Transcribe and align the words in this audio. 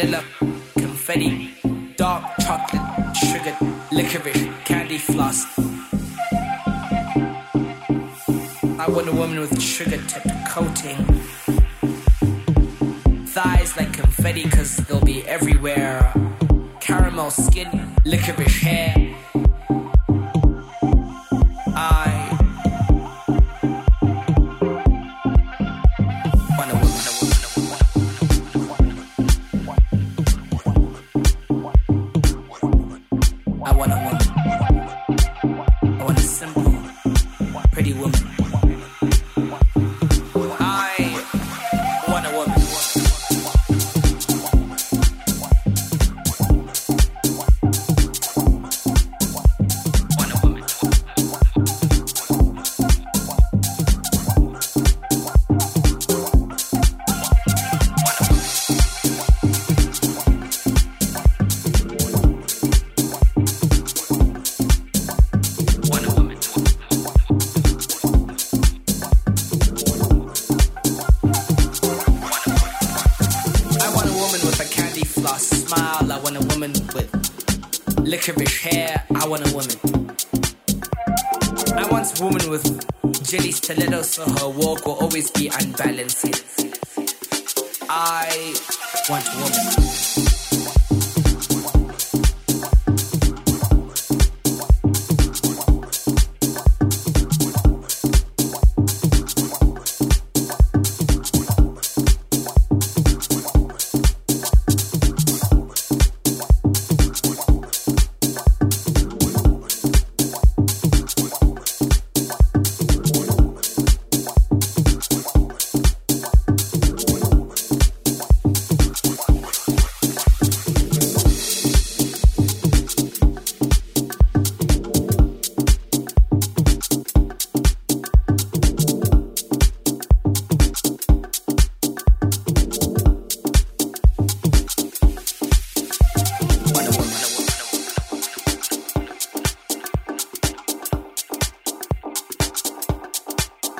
vanilla, 0.00 0.24
confetti, 0.78 1.50
dark 1.96 2.24
chocolate, 2.40 3.16
sugar, 3.16 3.56
licorice, 3.92 4.48
candy 4.64 4.96
floss. 4.96 5.44
I 8.78 8.86
want 8.88 9.08
a 9.08 9.12
woman 9.12 9.40
with 9.40 9.60
sugar 9.60 10.00
tipped 10.08 10.48
coating. 10.48 11.04
Thighs 13.26 13.76
like 13.76 13.92
confetti, 13.92 14.48
cause 14.48 14.76
they'll 14.76 15.04
be 15.04 15.26
everywhere. 15.28 16.14
Caramel 16.80 17.30
skin, 17.30 17.94
licorice 18.06 18.60
hair. 18.62 19.09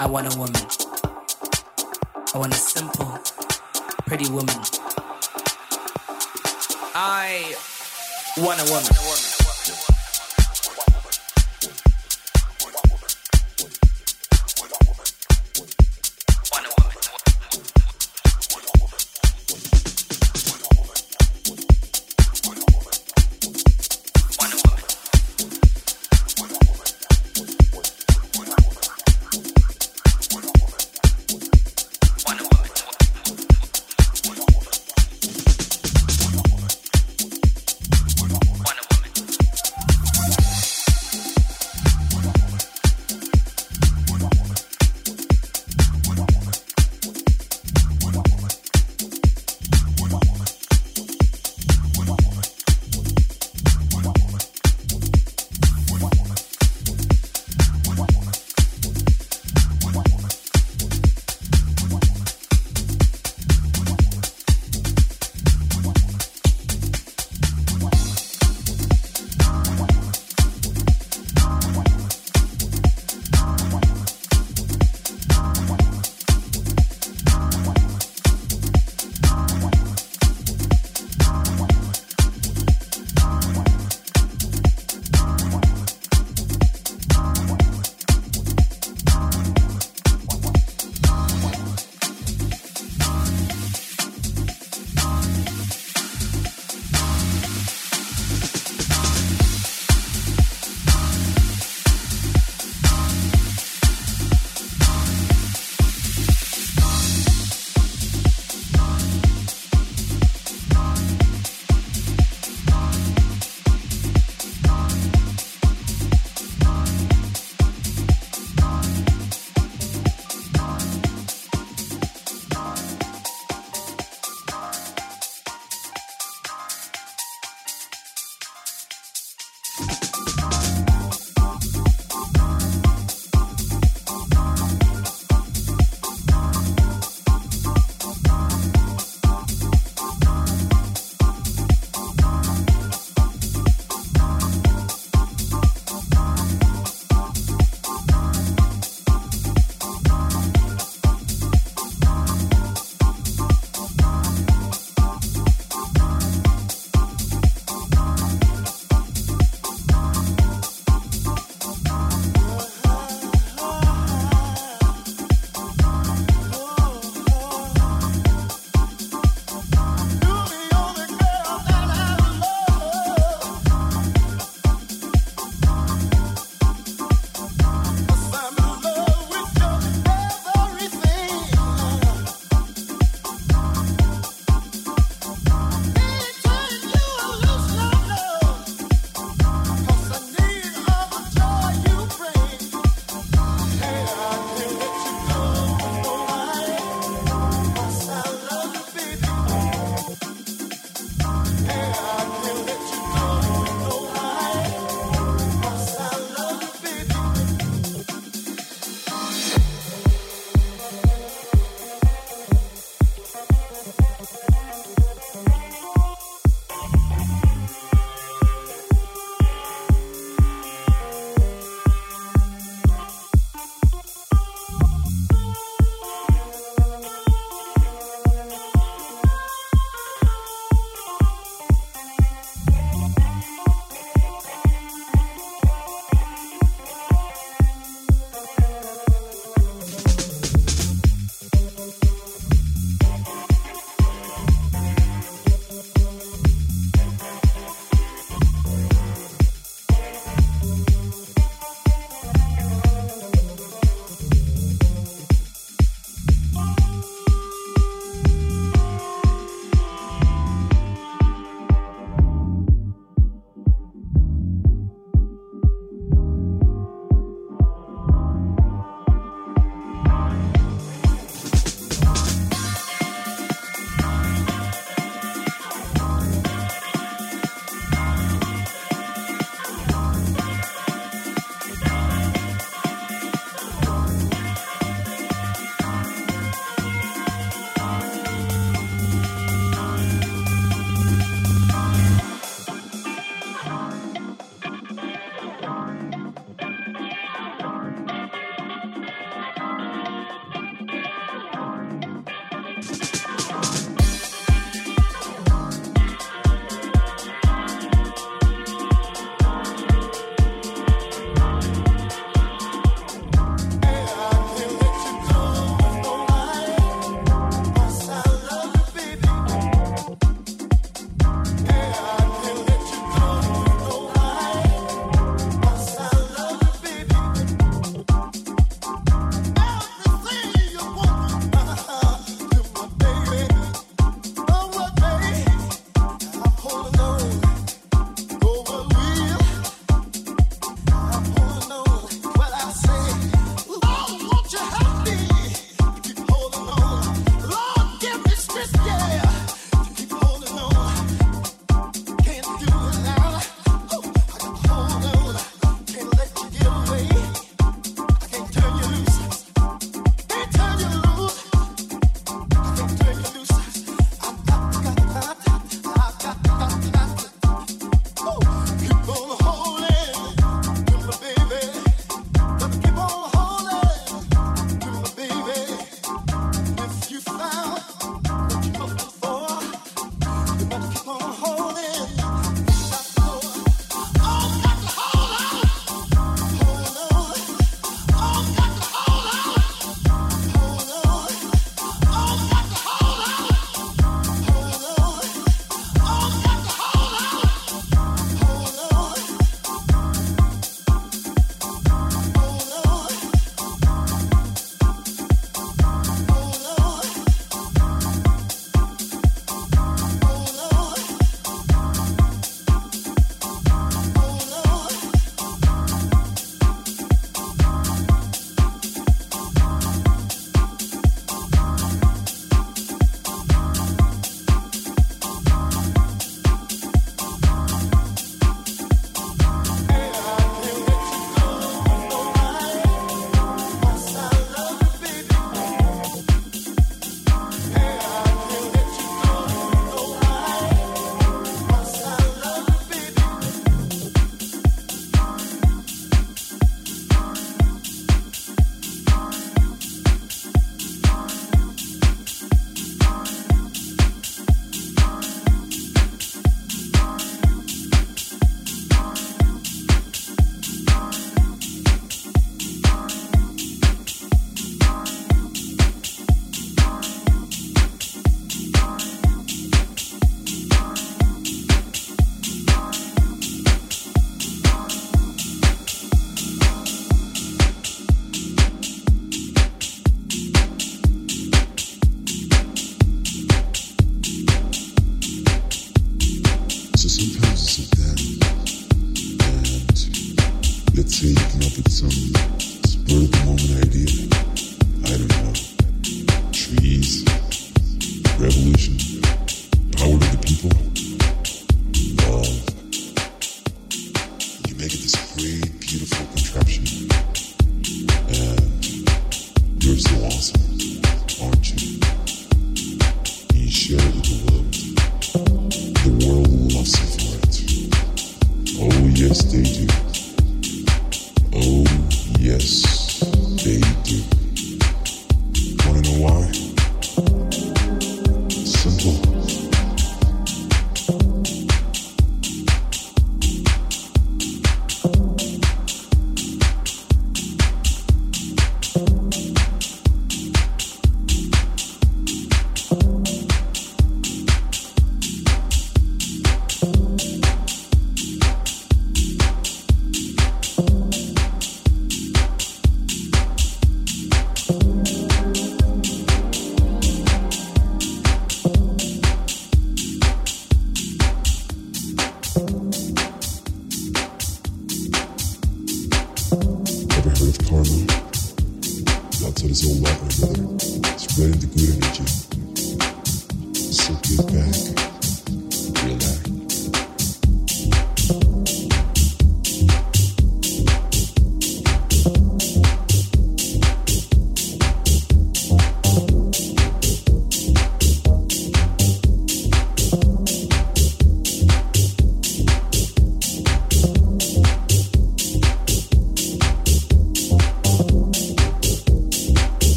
I 0.00 0.06
want 0.06 0.32
a 0.32 0.38
woman. 0.38 0.54
I 2.32 2.38
want 2.38 2.54
a 2.54 2.56
simple, 2.56 3.18
pretty 4.06 4.30
woman. 4.30 4.54
I 6.94 7.56
want 8.36 8.60
a 8.60 8.72
woman. 8.72 9.37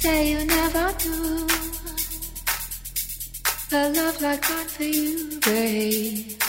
say 0.00 0.30
you 0.32 0.44
never 0.44 0.92
do. 0.98 1.46
A 3.72 3.88
love 3.90 4.20
like 4.22 4.42
mine 4.48 4.66
for 4.66 4.82
you, 4.82 5.40
babe. 5.40 6.42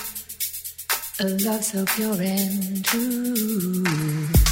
A 1.19 1.27
love 1.45 1.63
so 1.63 1.85
pure 1.85 2.21
and 2.21 2.85
true. 2.85 4.50